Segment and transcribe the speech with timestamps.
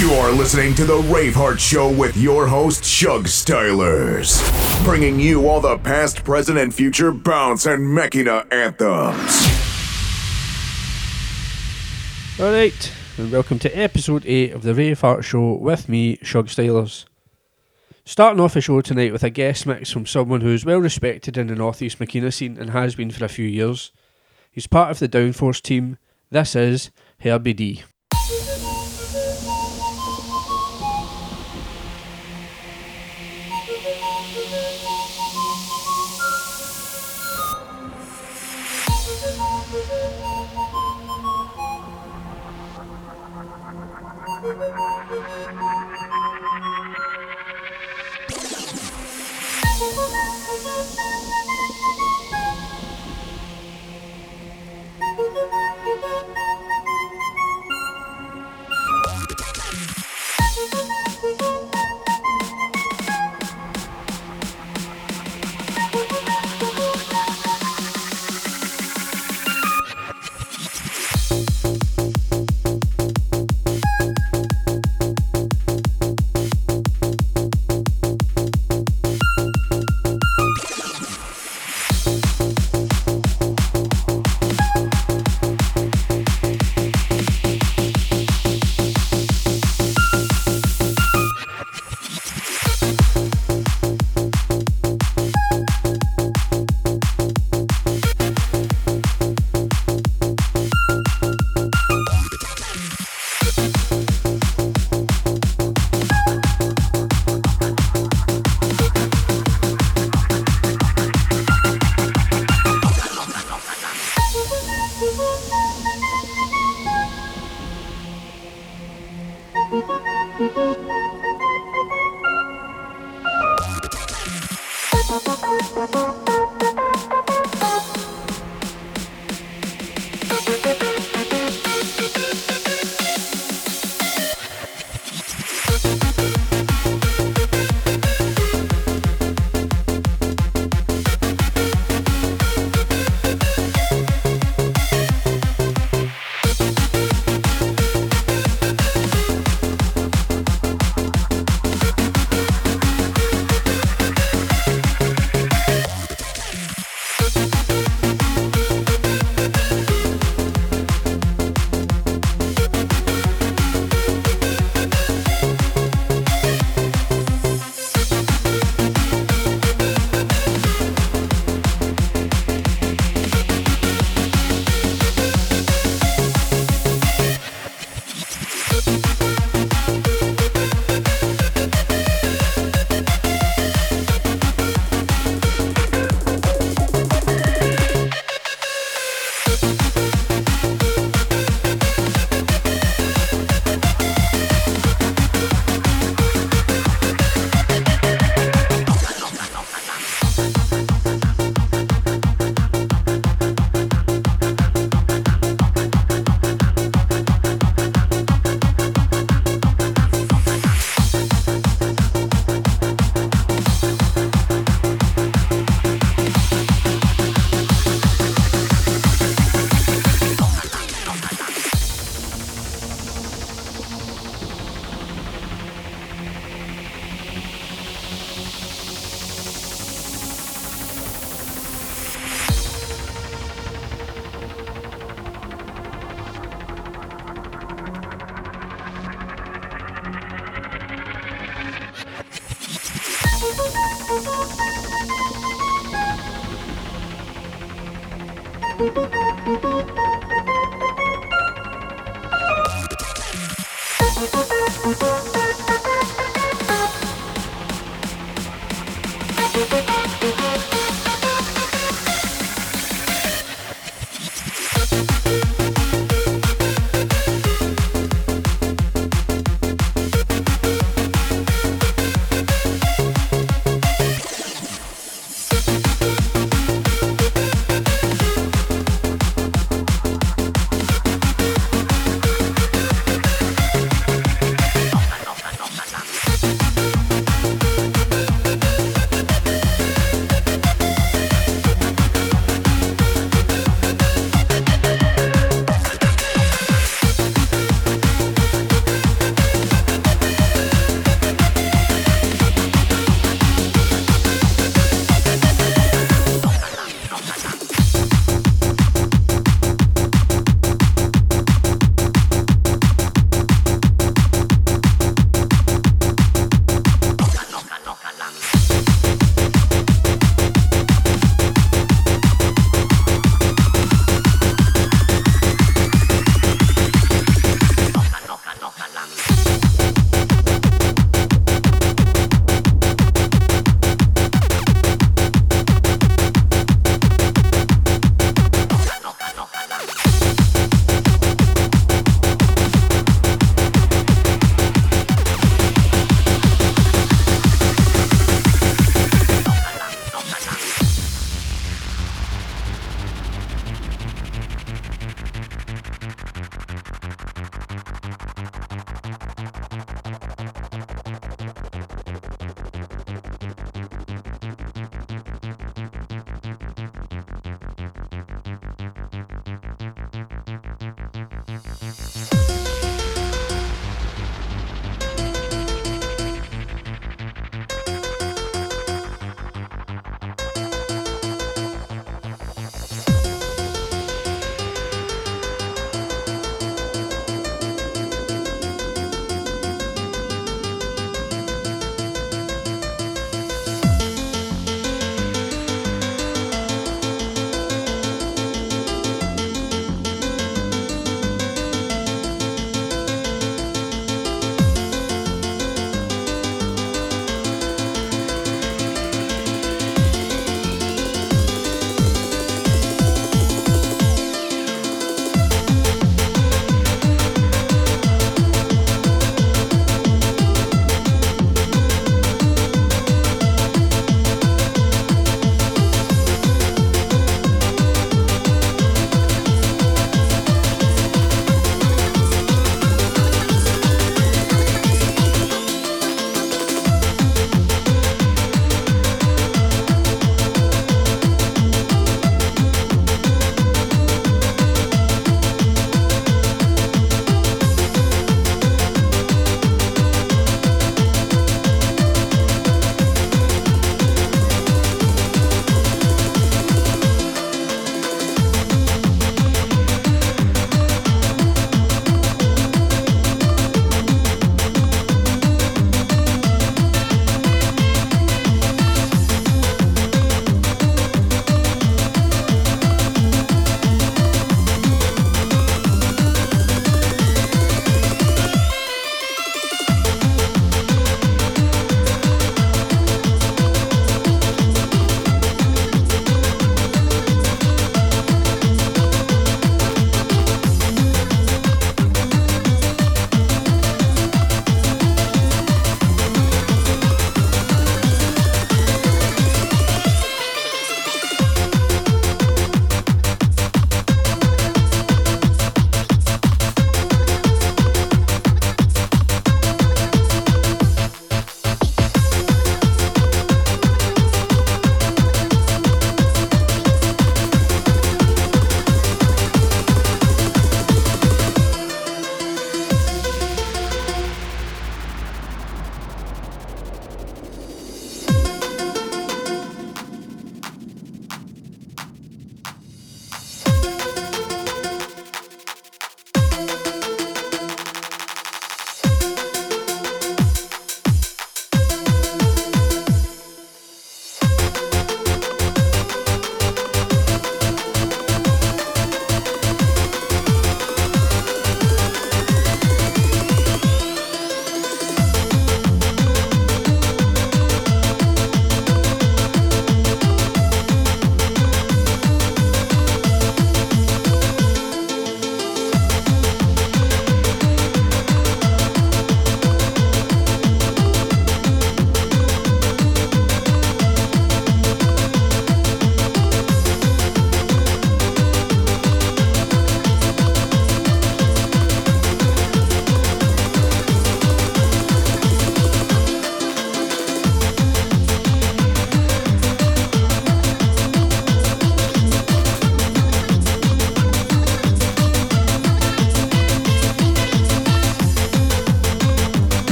[0.00, 4.40] You're listening to the Raveheart Show with your host, Shug Stylers,
[4.82, 9.46] bringing you all the past, present, and future bounce and Makina anthems.
[12.40, 17.04] Alright, and welcome to episode 8 of the Raveheart Show with me, Shug Stylers.
[18.06, 21.36] Starting off the show tonight with a guest mix from someone who is well respected
[21.36, 23.92] in the Northeast Makina scene and has been for a few years.
[24.50, 25.98] He's part of the Downforce team.
[26.30, 27.82] This is Herby D.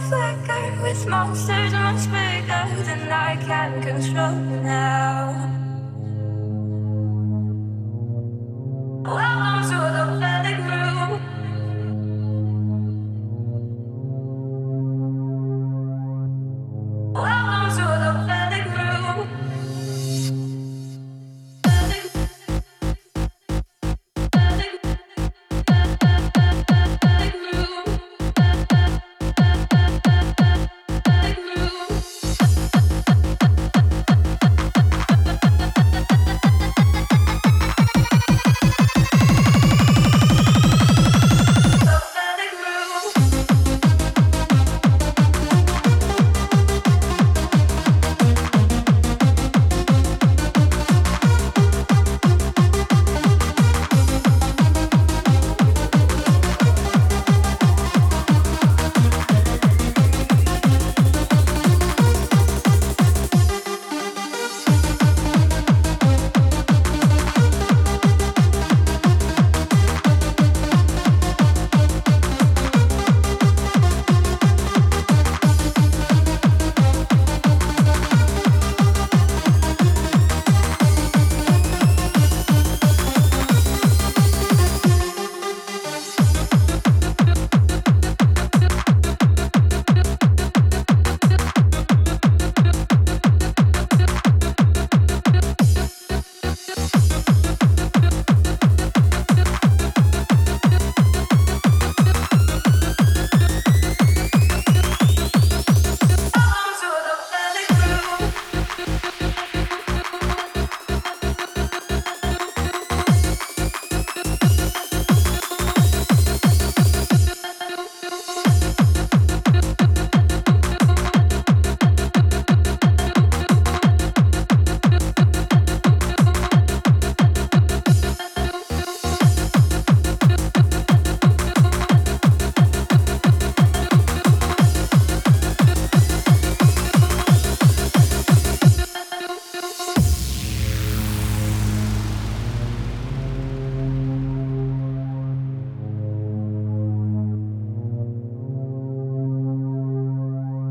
[0.00, 5.27] flicker with monsters much bigger than I can control now.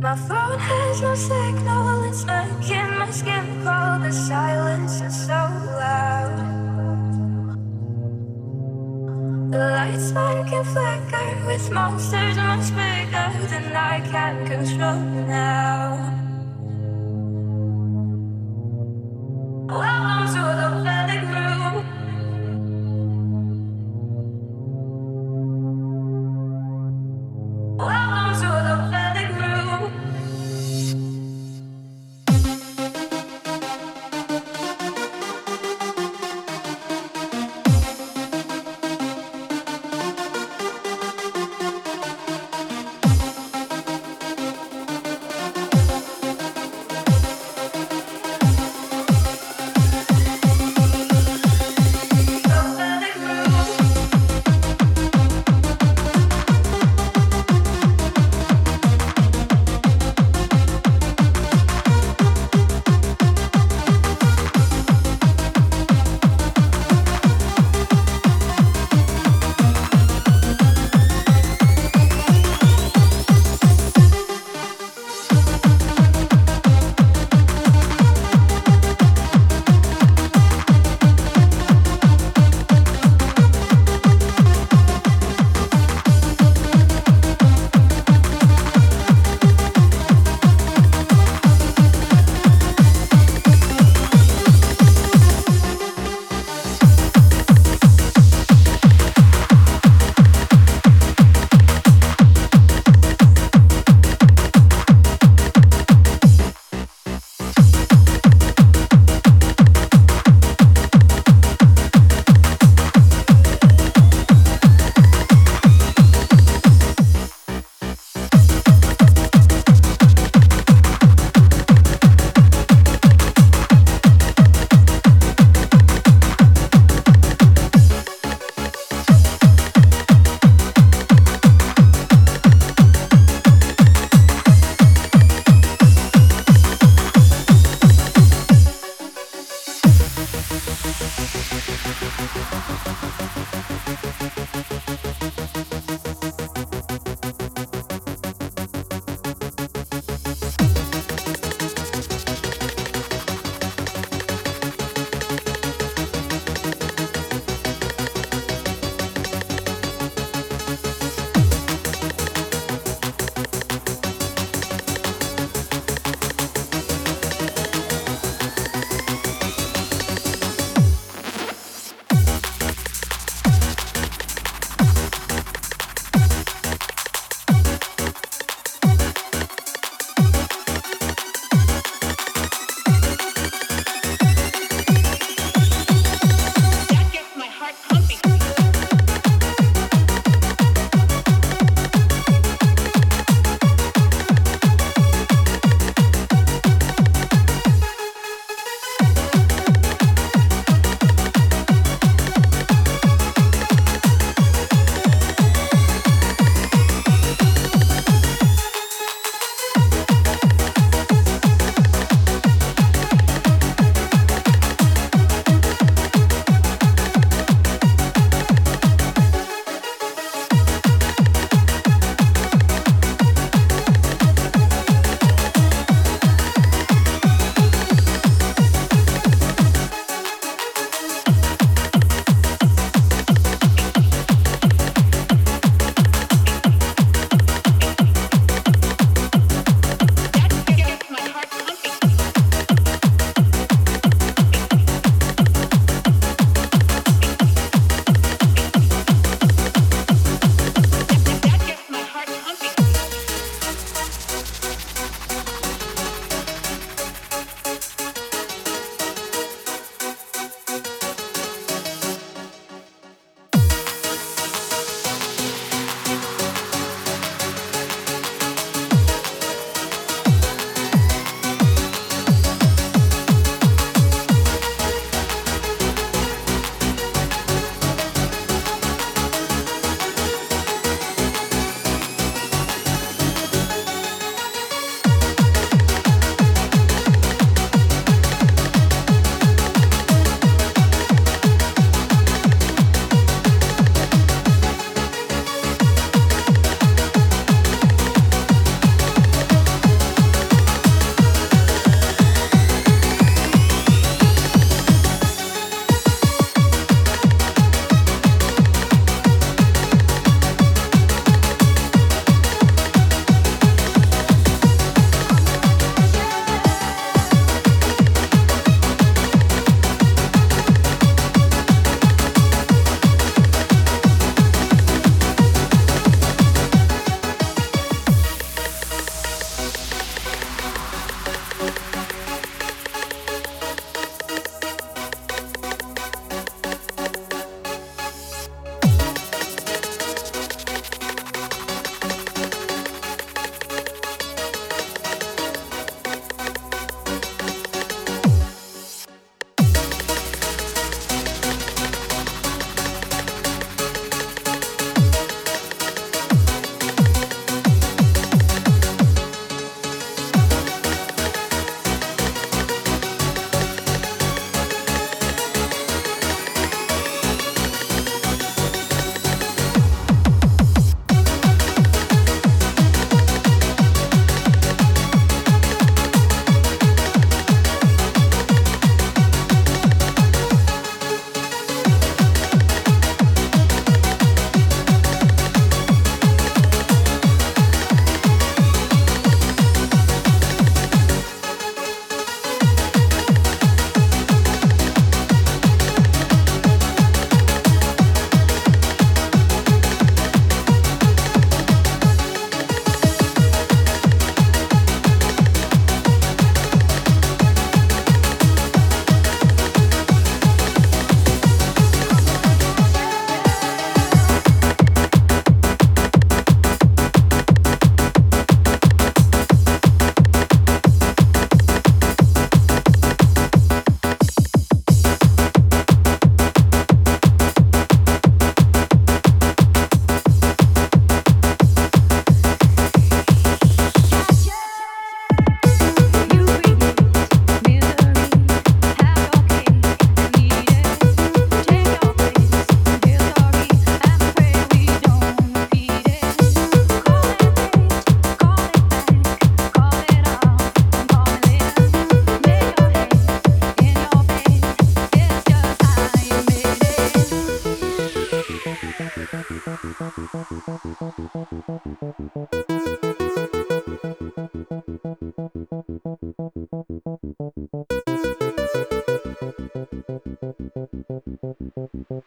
[0.07, 3.99] My phone has no signal, it's making my skin crawl.
[3.99, 6.37] The silence is so loud.
[9.51, 16.16] The lights spark and flicker with monsters much bigger than I can control now.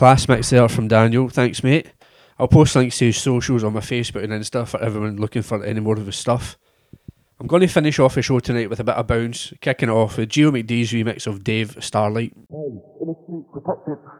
[0.03, 1.29] class mix there from Daniel.
[1.29, 1.87] Thanks, mate.
[2.37, 5.63] I'll post links to his socials on my Facebook and Insta for everyone looking for
[5.63, 6.57] any more of his stuff.
[7.39, 9.93] I'm going to finish off the show tonight with a bit of bounce, kicking it
[9.93, 12.33] off with Geo McDee's remix of Dave Starlight.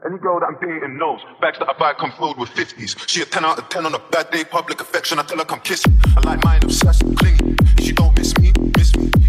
[0.05, 3.05] Any girl that I'm dating knows bags that I buy come filled with 50s.
[3.09, 5.19] She a 10 out of 10 on a bad day, public affection.
[5.19, 5.97] I tell her come kiss me.
[6.15, 7.57] I like mine obsessed, clingy.
[7.81, 9.22] She don't miss me, miss me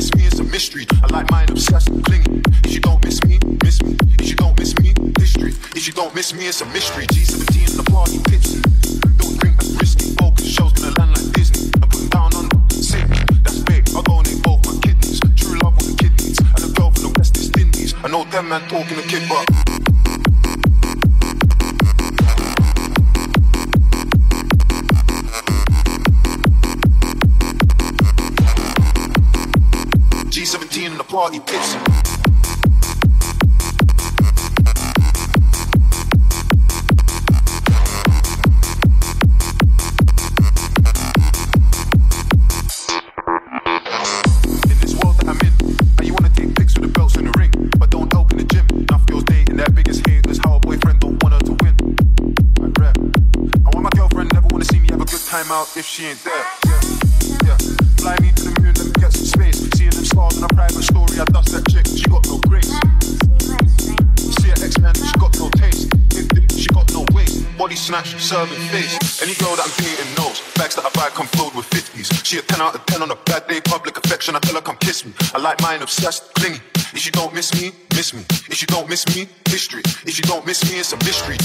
[0.00, 0.86] miss me, it's a mystery.
[1.02, 2.40] I like mine obsessed, clingy.
[2.64, 3.98] If you don't miss me, miss me.
[4.18, 5.52] If you don't miss me, history.
[5.76, 7.04] If you don't miss me, it's a mystery.
[7.08, 8.62] G17 in the party, tipsy.
[9.20, 10.14] Don't drink, that's risky.
[10.16, 11.70] Focus, show's gonna land like Disney.
[11.82, 13.18] I'm down on Sydney.
[13.44, 15.20] That's big, I'll go on it both my kidneys.
[15.36, 16.38] True love with kidneys.
[16.38, 17.92] And a girl from the West Indies.
[18.02, 19.79] I know them man talking to kid, but.
[31.10, 31.89] Party pits.
[75.80, 76.60] Obsessed, clingy.
[76.92, 78.20] If you don't miss me, miss me.
[78.50, 79.80] If you don't miss me, history.
[80.04, 81.38] If you don't miss me, it's a mystery.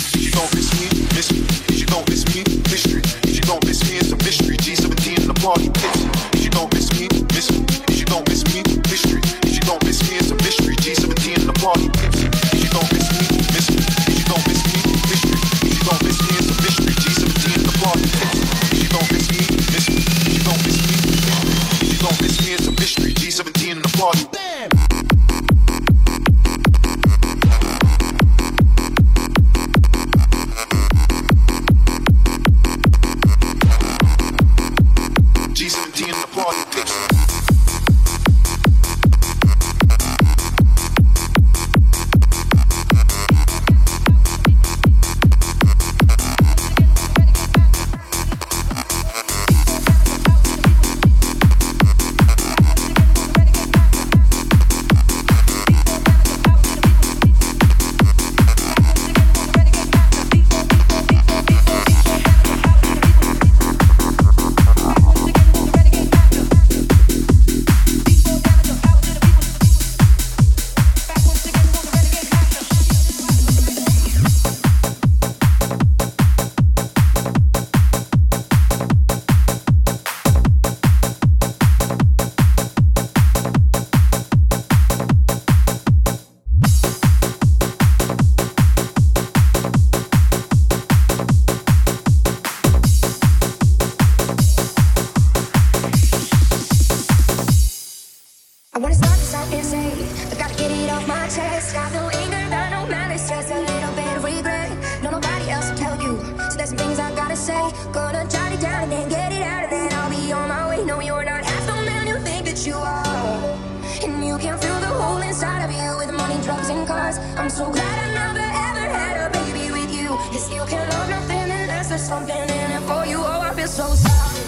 [98.76, 101.74] I wanna start this off and say I gotta get it off my chest.
[101.74, 104.70] Got no anger, got no malice, just a little bit of regret.
[105.02, 106.20] No, nobody else will tell you.
[106.52, 107.72] So there's some things I gotta say.
[107.94, 110.68] Gonna jot it down and then get it out, and then I'll be on my
[110.68, 110.84] way.
[110.84, 113.58] No, you're not half the man you think that you are.
[114.04, 117.18] And you can fill the hole inside of you with money, drugs, and cars.
[117.40, 120.20] I'm so glad I never ever had a baby with you.
[120.34, 123.24] You still can love nothing unless there's something in it for you.
[123.24, 124.44] Oh, I feel so sorry.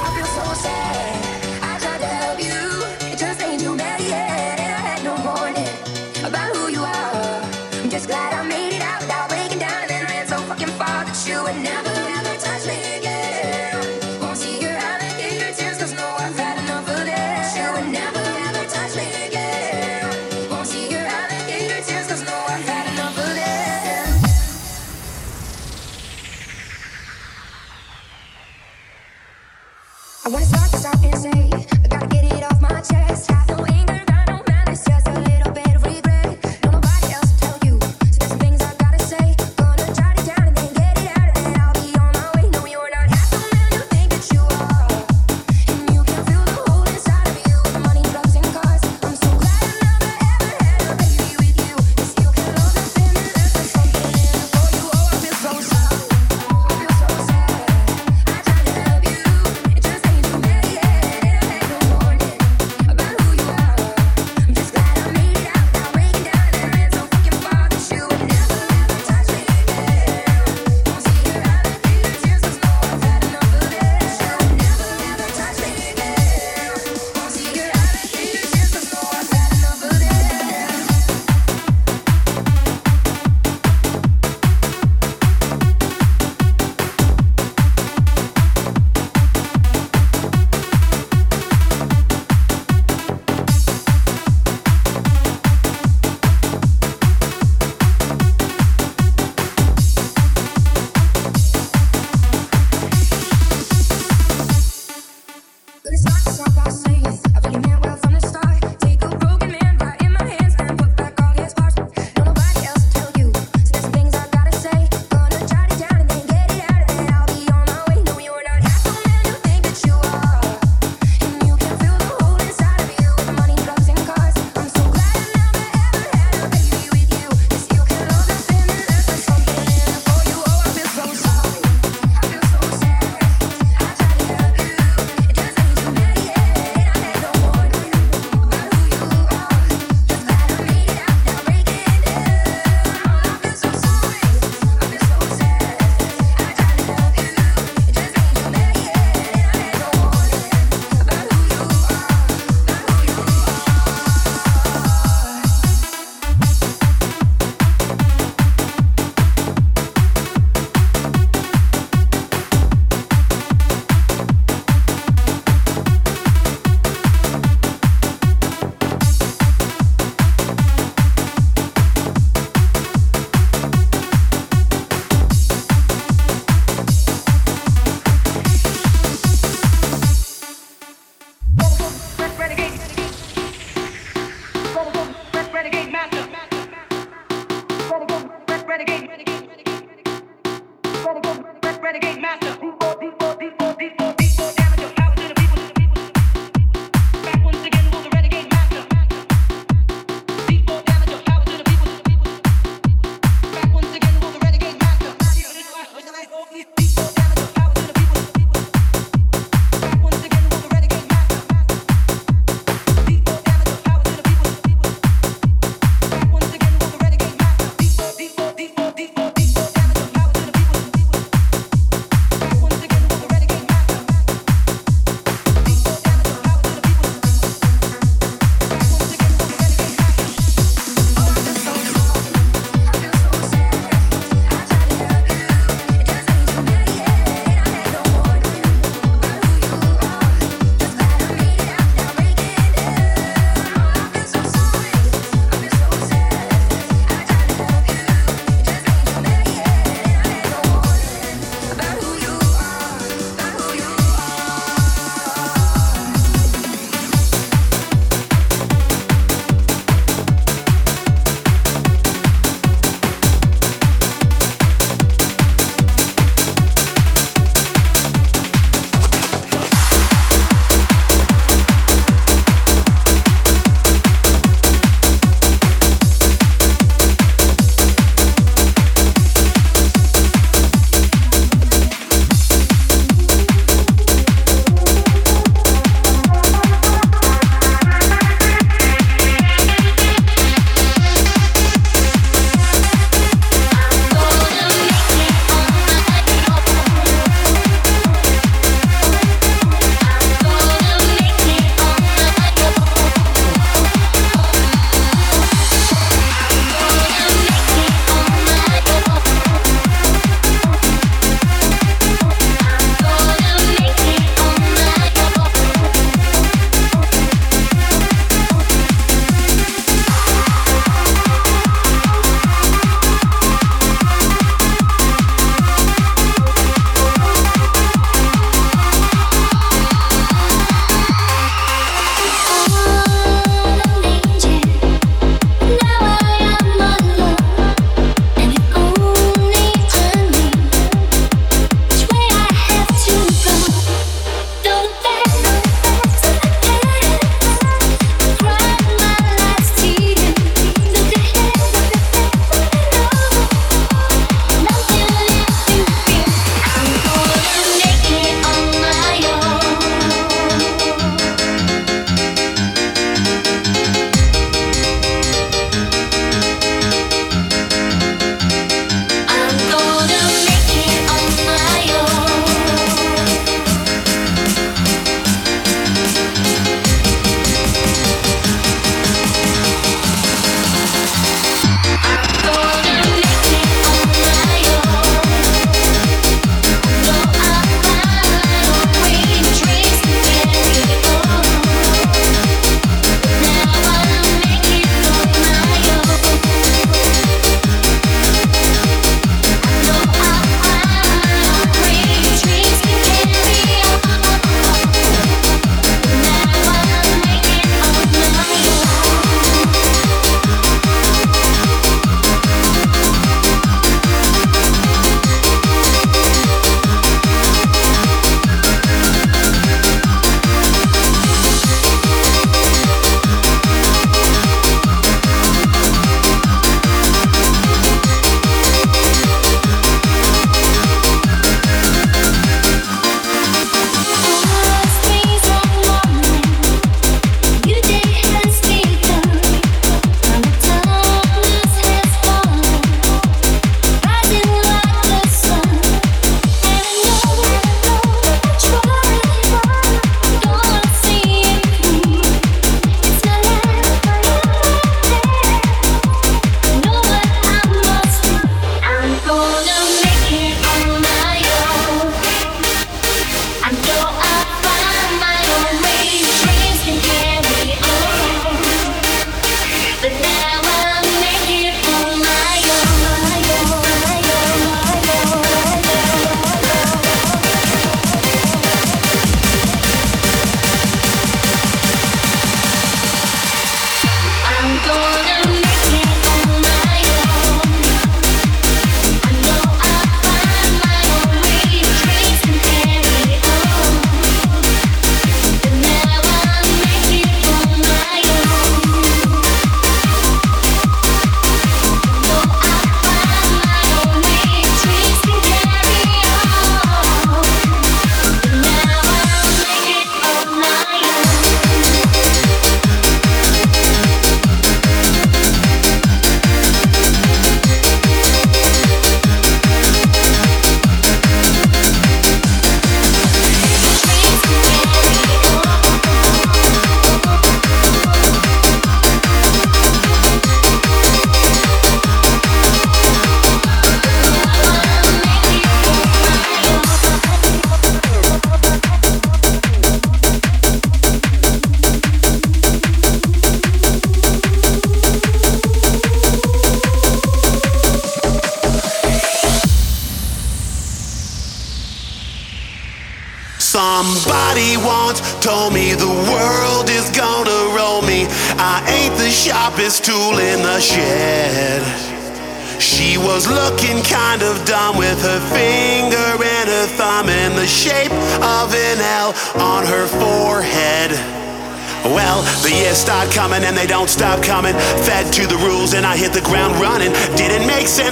[0.00, 0.95] I feel so sad.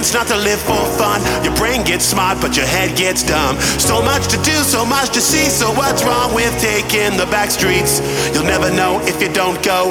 [0.05, 1.17] Sense not to live for fun.
[1.43, 3.57] Your brain gets smart, but your head gets dumb.
[3.81, 5.49] So much to do, so much to see.
[5.49, 8.05] So what's wrong with taking the back streets?
[8.31, 9.89] You'll never know if you don't go.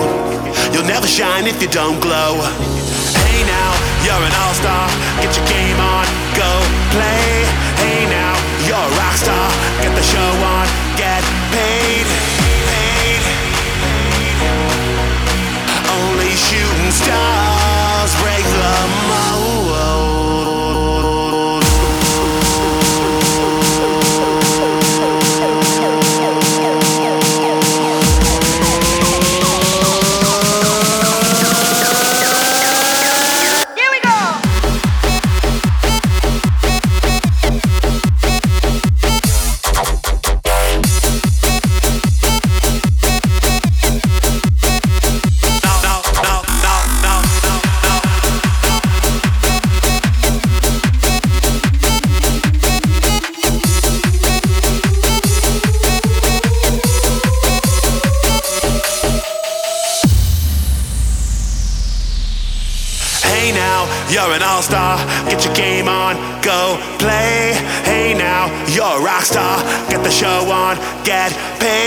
[0.70, 2.38] You'll never shine if you don't glow.
[3.26, 3.70] Hey now,
[4.06, 4.86] you're an all-star.
[5.18, 6.06] Get your game on,
[6.38, 6.50] go
[6.94, 7.42] play.
[7.82, 8.38] Hey now,
[8.70, 9.50] you're a rock star.
[9.82, 11.24] Get the show on, get.
[11.50, 12.23] Paid.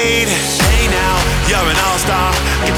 [0.08, 0.30] Paid.
[0.72, 1.16] Hey now,
[1.52, 2.32] you're an all-star.
[2.64, 2.77] Get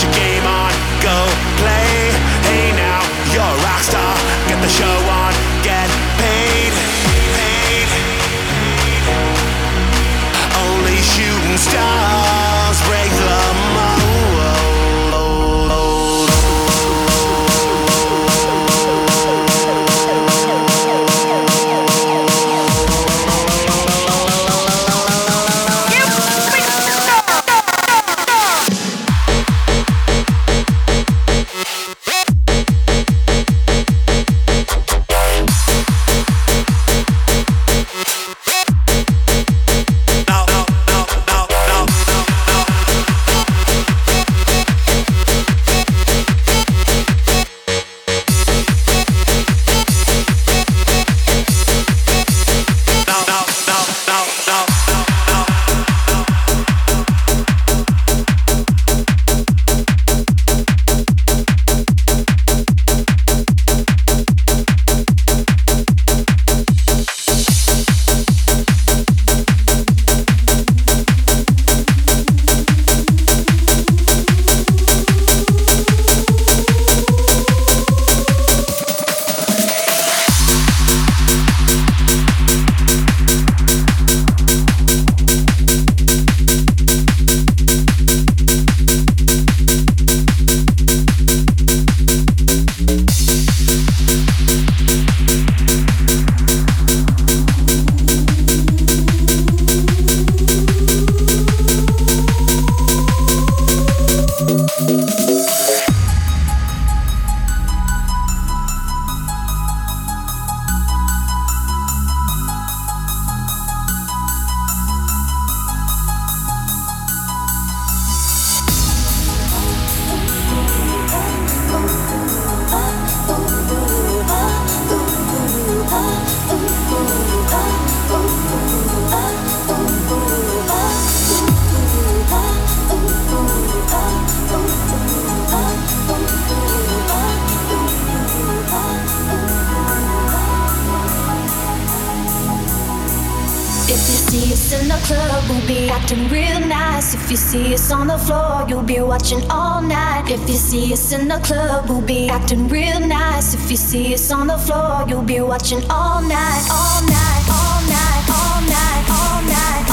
[150.69, 153.55] see us in the club, we'll be acting real nice.
[153.55, 157.81] If you see us on the floor, you'll be watching all night, all night, all
[157.89, 159.88] night, all night, all night,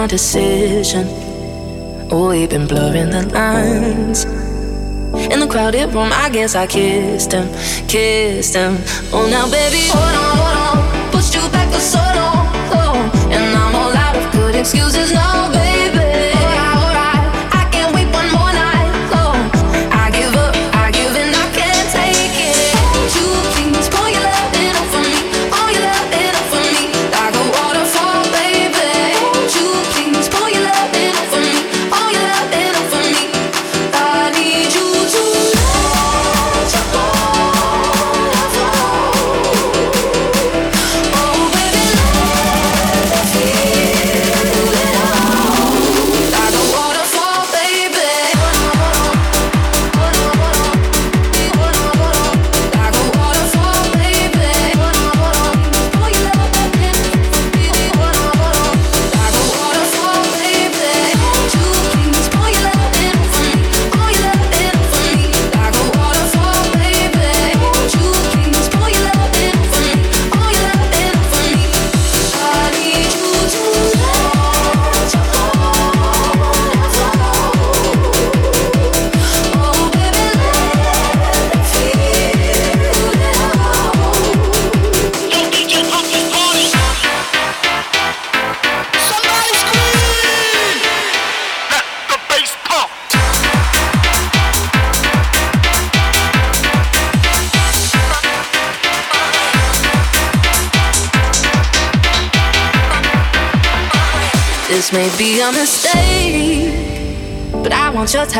[0.00, 1.06] my decision.
[2.08, 4.24] We've been blurring the lines.
[5.30, 7.48] In the crowded room, I guess I kissed him,
[7.86, 8.78] kissed him.
[9.12, 11.10] Oh, now, baby, hold on, hold on.
[11.12, 12.46] Pushed you back for so long.
[12.72, 15.59] Oh, and I'm all out of good excuses now, baby.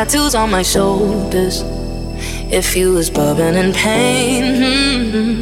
[0.05, 1.61] tattoos on my shoulders.
[2.51, 4.43] If you was bubbling in pain,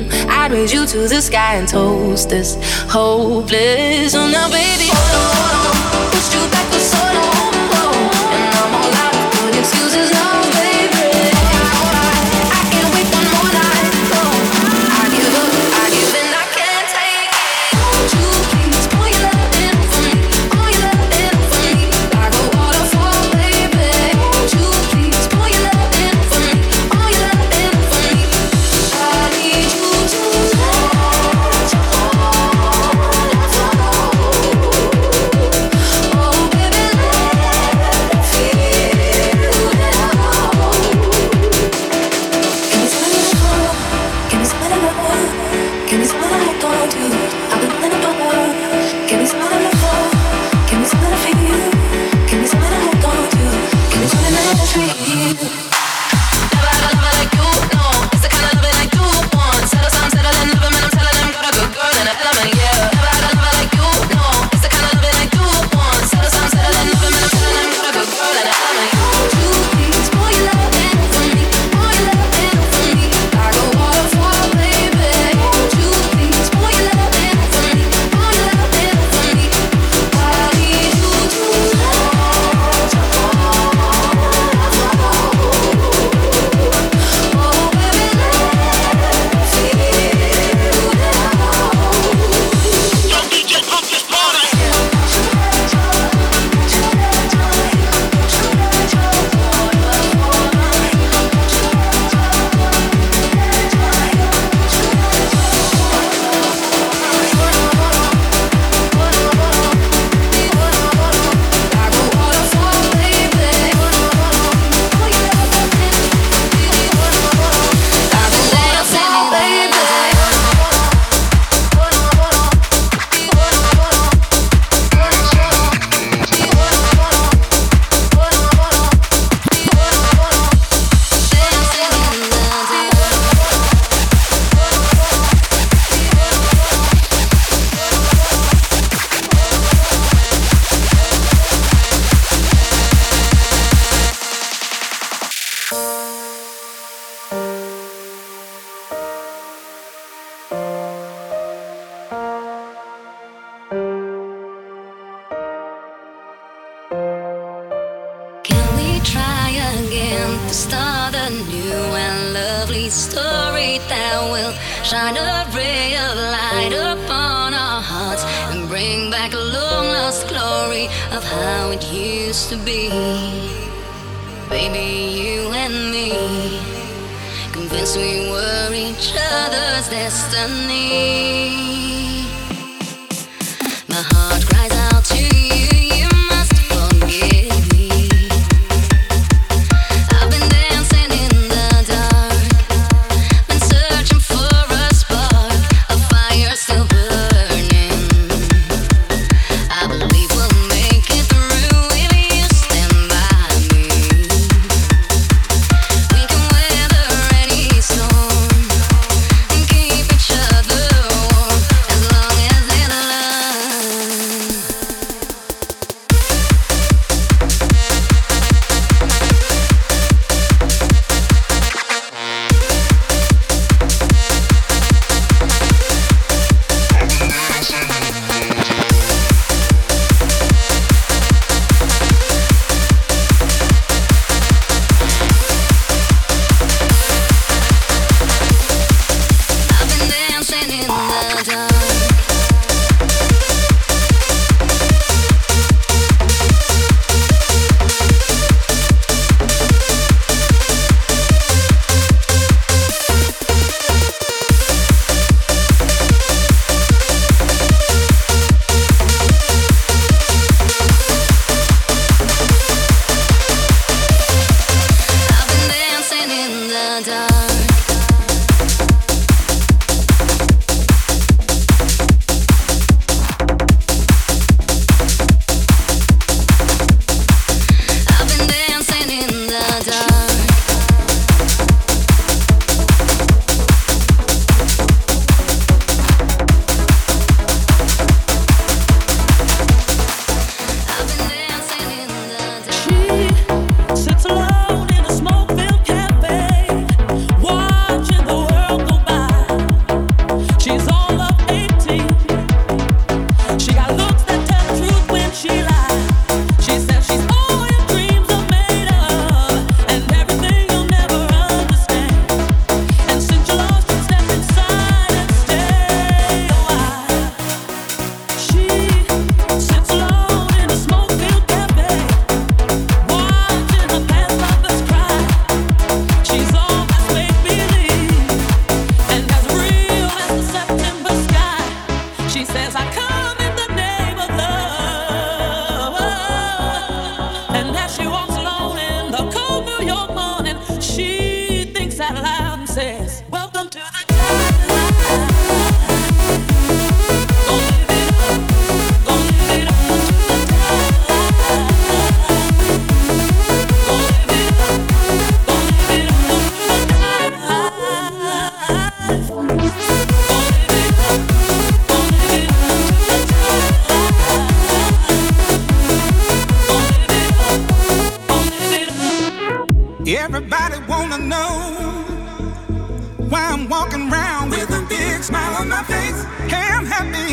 [0.10, 2.58] hmm, I'd raise you to the sky and toast this
[2.90, 4.14] hopeless.
[4.16, 5.69] Oh, now, baby.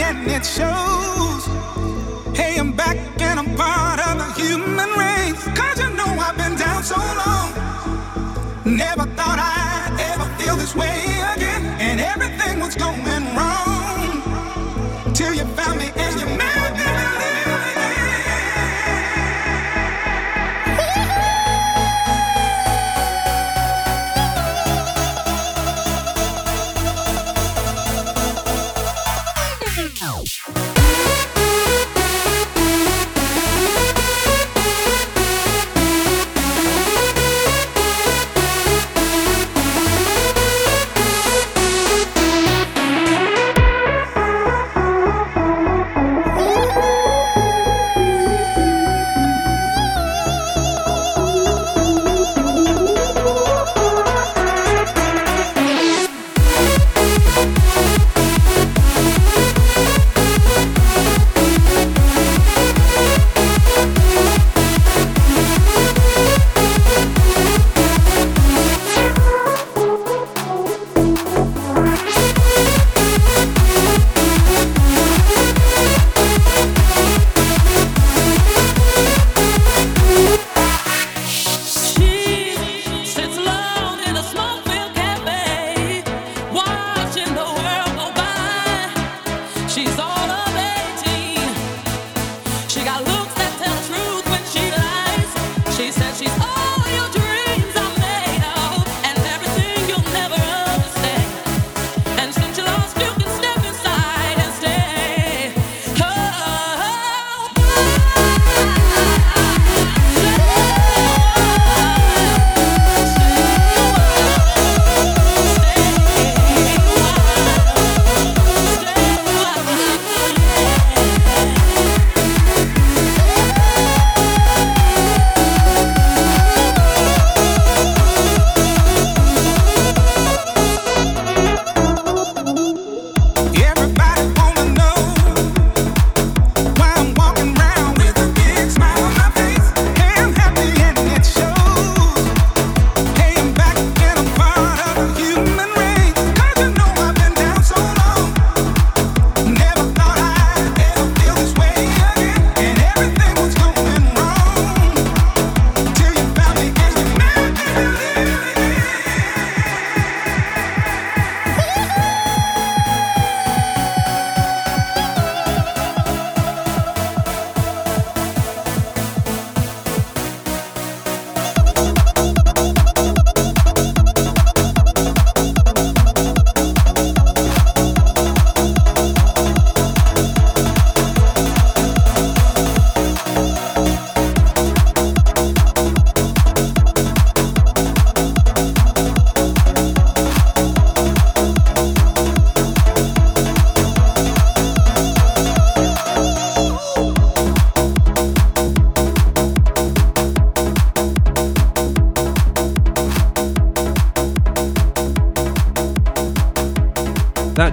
[0.08, 1.42] And it shows.
[2.36, 5.42] Hey, I'm back and I'm part of the human race.
[5.58, 7.48] Cause you know I've been down so long.
[8.64, 10.98] Never thought I'd ever feel this way
[11.34, 11.64] again.
[11.86, 13.15] And everything was going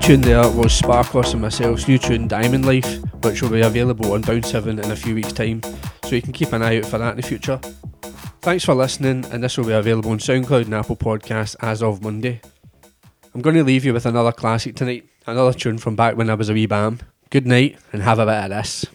[0.04, 4.22] tune there was Sparkles and myself's new tune Diamond Life, which will be available on
[4.22, 5.62] Bound 7 in a few weeks' time,
[6.04, 7.58] so you can keep an eye out for that in the future.
[8.42, 12.04] Thanks for listening, and this will be available on SoundCloud and Apple Podcasts as of
[12.04, 12.42] Monday.
[13.34, 16.34] I'm going to leave you with another classic tonight, another tune from back when I
[16.34, 17.00] was a wee bam.
[17.30, 18.86] Good night, and have a bit of this.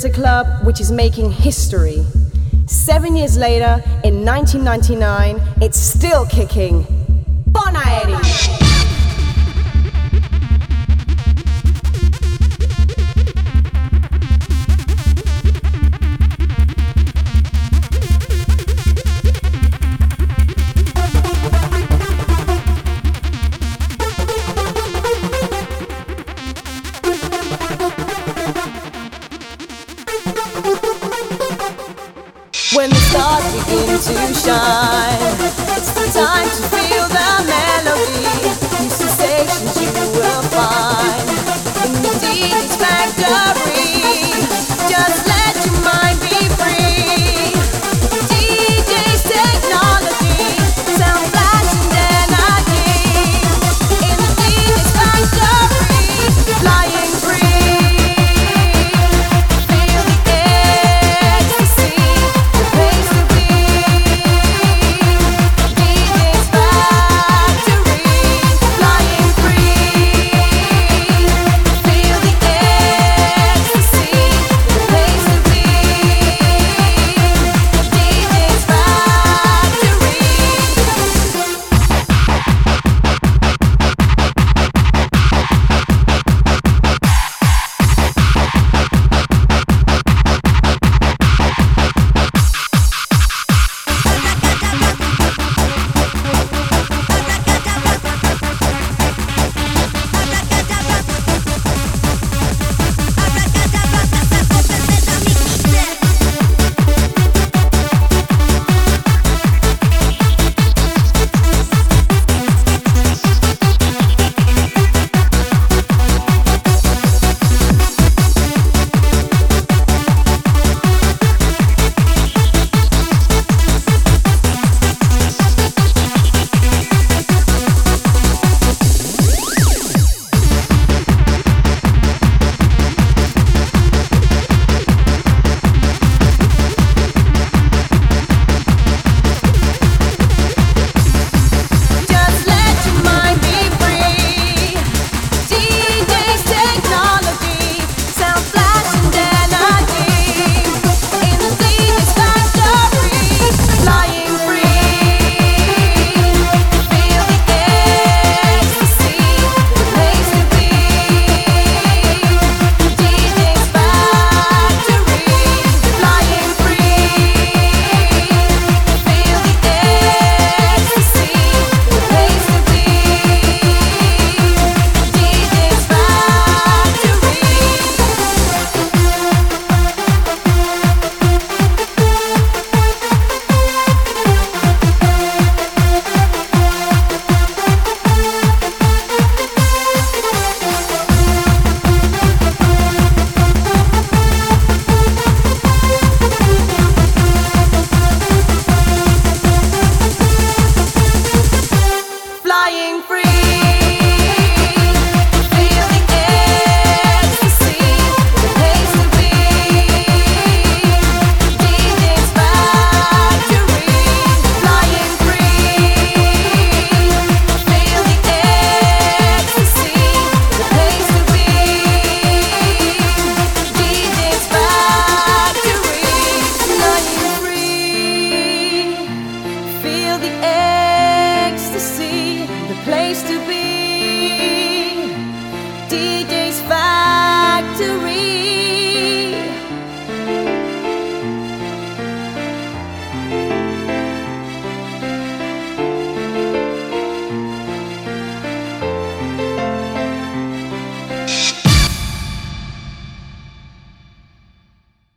[0.00, 2.02] is a club which is making history.
[2.66, 6.99] Seven years later, in 1999, it's still kicking.